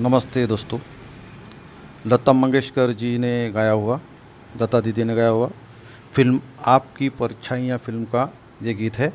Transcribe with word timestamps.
नमस्ते 0.00 0.46
दोस्तों। 0.46 0.78
लता 2.06 2.32
मंगेशकर 2.32 2.92
जी 2.92 3.18
ने 3.18 3.50
गाया 3.52 3.70
हुआ, 3.70 3.98
लता 4.62 4.80
दीदी 4.80 5.04
ने 5.04 5.14
गाया 5.14 5.28
हुआ 5.28 5.48
फ़िल्म, 6.14 6.40
आपकी 6.64 7.08
परछाइयाँ 7.08 7.78
फ़िल्म 7.78 8.04
का 8.04 8.22
ये 8.62 8.74
गीत 8.74 8.98
है। 8.98 9.12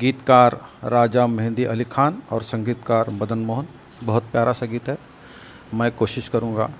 गीतकार 0.00 0.60
राजा 0.84 1.26
मेहंदी 1.26 1.64
अली 1.64 1.84
खान 1.84 2.22
और 2.32 2.42
संगीतकार 2.42 3.10
मदन 3.10 3.38
मोहन, 3.38 3.66
बहुत 4.04 4.22
प्यारा 4.22 4.52
सा 4.52 4.66
गीत 4.66 4.88
है। 4.88 4.98
मैं 5.74 5.90
कोशिश 5.92 6.28
करूँगा 6.28 6.70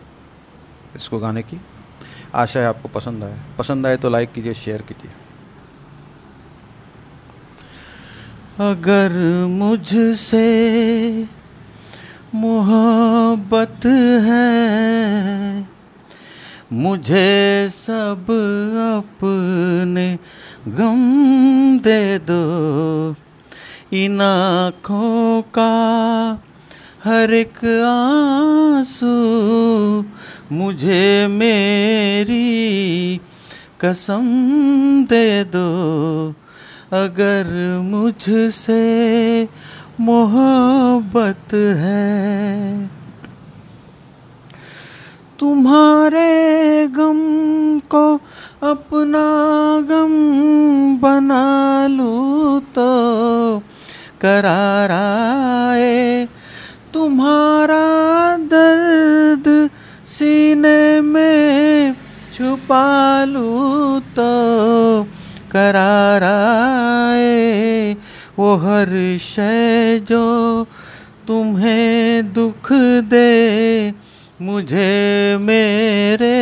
इसको 0.96 1.18
गाने 1.18 1.42
की। 1.42 1.60
आशा 2.34 2.60
है 2.60 2.66
आपको 2.66 2.88
पसंद 2.88 3.24
आए। 3.24 3.38
पसंद 3.58 3.86
आए 3.86 3.96
तो 3.96 4.10
लाइक 4.10 4.32
कीजिए, 4.32 4.54
शेयर 4.54 4.82
कीजिए। 4.82 5.10
अगर 8.60 9.10
मुझसे 9.48 10.44
मोहब्बत 12.36 13.86
है। 14.26 15.68
मुझे 16.72 17.68
सब 17.72 18.26
अपने 18.96 20.06
गम 20.68 21.02
दे 21.78 22.18
दो। 22.18 22.42
इन 23.92 24.20
आँखों 24.20 25.42
का 25.42 25.72
हर 27.04 27.32
एक 27.34 27.58
आँसू 27.86 29.14
मुझे 30.52 31.26
मेरी 31.30 33.20
कसम 33.80 34.26
दे 35.04 35.44
दो। 35.44 35.68
अगर 36.96 37.46
मुझसे 37.82 38.82
मोहब्बत 40.00 41.54
है। 41.54 42.88
तुम्हारे 45.40 46.32
गम 46.96 47.18
को 47.90 48.04
अपना 48.62 49.26
गम 49.90 50.14
बना 50.98 51.46
लूँ 51.86 52.60
तो 52.76 52.90
कराराए 54.20 55.94
तुम्हारा 56.94 57.86
दर्द 58.52 59.46
सीने 60.08 61.00
में 61.00 61.94
छुपा 62.36 62.84
लूँ 63.24 64.00
तो 64.16 64.32
कराराए 65.52 66.65
वो 68.38 68.56
हर 68.56 69.18
शय 69.20 70.00
जो 70.08 70.66
तुम्हें 71.28 72.32
दुख 72.32 72.72
दे, 73.04 73.94
मुझे 74.42 75.36
मेरे 75.40 76.36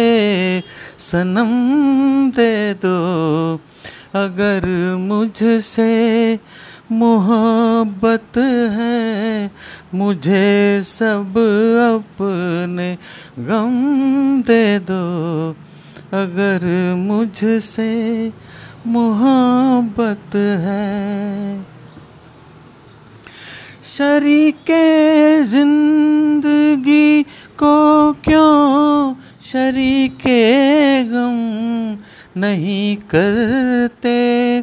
सनम 0.98 1.53
दे 2.31 2.75
दो। 2.75 2.97
अगर 4.14 4.67
मुझसे 4.98 6.39
मोहब्बत 6.92 8.39
है, 8.70 9.51
मुझे 9.95 10.83
सब 10.86 11.39
अपने 11.95 12.98
गम 13.39 13.77
दे 14.42 14.79
दो। 14.79 15.05
अगर 16.12 16.61
मुझसे 16.97 17.92
मोहब्बत 18.86 20.36
है 20.36 21.73
शरीके 23.98 25.42
ज़िंदगी 25.42 27.23
को 27.62 28.12
क्यों 28.12 29.14
शरीके 29.53 30.41
गम 31.05 31.39
नहीं 32.41 32.96
करते? 32.96 34.61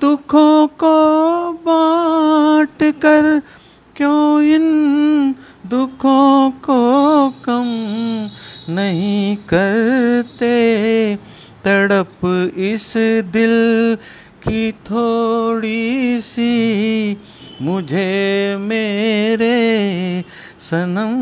दुखों 0.00 0.66
को 0.66 0.96
बांट 1.66 2.82
कर 3.02 3.42
क्यों 3.96 4.42
इन 4.42 5.34
दुखों 5.66 6.50
को 6.50 6.80
कम 7.30 7.68
नहीं 8.74 9.36
करते? 9.36 10.54
तड़प 11.64 12.26
इस 12.56 12.92
दिल 13.32 13.98
की 14.48 14.72
थोड़ी 14.72 16.20
सी 16.20 17.14
मुझे 17.64 18.56
मेरे 18.60 19.54
सनम 20.60 21.12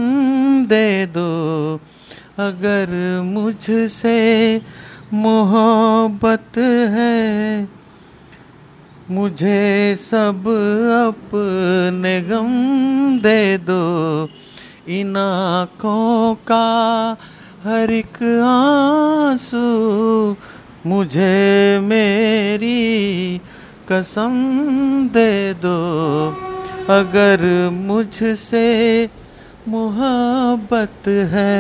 दे 0.67 1.07
दो। 1.07 1.31
अगर 2.39 2.91
मुझसे 3.25 4.17
मोहब्बत 5.13 6.59
है, 6.95 7.69
मुझे 9.11 9.97
सब 9.99 10.49
अपने 11.09 12.21
गम 12.21 12.51
दे 13.23 13.59
दो। 13.59 13.83
इन 14.89 15.17
आँखों 15.17 16.35
का 16.35 16.67
हर 17.65 17.91
एक 17.91 18.23
आँसू 18.45 19.67
मुझे 20.87 21.79
मेरी 21.83 22.81
कसम 23.89 24.35
दे 25.15 25.33
दो, 25.55 25.79
अगर 26.91 27.43
मुझसे 27.73 28.69
मोहब्बत 29.69 31.09
है। 31.33 31.59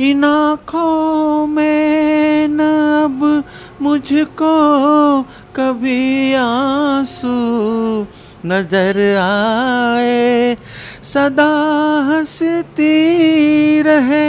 इन 0.00 0.24
आँखों 0.24 1.46
में 1.46 2.48
न 2.48 2.60
अब 3.04 3.44
मुझको 3.82 4.52
कभी 5.56 6.34
आँसू 6.34 7.36
नज़र 8.46 9.00
आए। 9.20 10.56
सदा 11.04 11.52
हंसती 12.08 12.92
रहे 13.82 14.26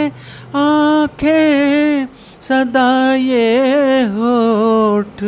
आँखें 0.57 2.07
सदा 2.49 3.13
ये 3.13 4.03
होठ 4.13 5.23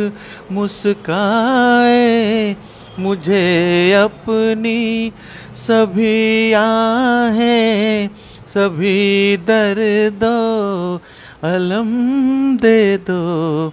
मुस्काए, 0.52 2.56
मुझे 2.98 3.92
अपनी 3.92 5.12
सभी 5.56 6.52
आहें, 6.52 8.08
सभी 8.54 9.36
दर्दो 9.36 11.00
अलम 11.48 12.56
दे 12.56 12.96
दो। 12.96 13.72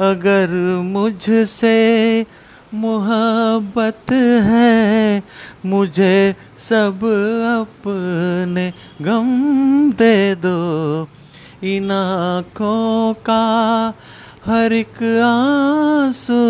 अगर 0.00 0.48
मुझसे 0.84 2.26
मोहब्बत 2.74 4.12
है, 4.44 5.22
मुझे 5.66 6.34
सब 6.60 7.04
अपने 7.50 8.72
गम 9.02 9.92
दे 9.98 10.34
दो। 10.34 11.08
इन 11.64 11.90
आँखों 11.90 13.14
का 13.26 13.44
हर 14.46 14.72
एक 14.72 15.02
आँसू 15.24 16.40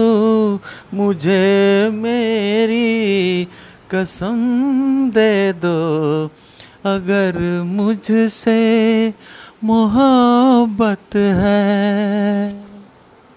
मुझे 0.95 1.91
मेरी 1.93 3.45
कसम 3.91 4.41
दे 5.15 5.53
दो। 5.53 5.79
अगर 6.87 7.39
मुझसे 7.67 8.59
मोहब्बत 9.65 11.17
है 11.17 12.74